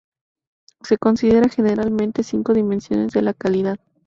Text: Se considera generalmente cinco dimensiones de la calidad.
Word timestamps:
Se 0.81 0.97
considera 0.97 1.47
generalmente 1.47 2.23
cinco 2.23 2.53
dimensiones 2.53 3.11
de 3.11 3.21
la 3.21 3.35
calidad. 3.35 3.77